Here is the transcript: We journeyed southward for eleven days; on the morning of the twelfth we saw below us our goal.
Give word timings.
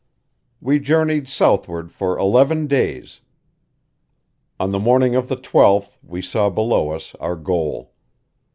We 0.59 0.79
journeyed 0.79 1.27
southward 1.29 1.91
for 1.91 2.17
eleven 2.17 2.65
days; 2.65 3.21
on 4.59 4.71
the 4.71 4.79
morning 4.79 5.13
of 5.13 5.27
the 5.27 5.35
twelfth 5.35 5.99
we 6.01 6.23
saw 6.23 6.49
below 6.49 6.89
us 6.89 7.13
our 7.19 7.35
goal. 7.35 7.93